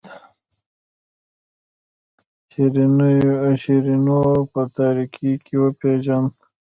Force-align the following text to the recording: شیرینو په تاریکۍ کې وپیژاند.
شیرینو 3.61 4.21
په 4.51 4.61
تاریکۍ 4.75 5.31
کې 5.45 5.55
وپیژاند. 5.63 6.31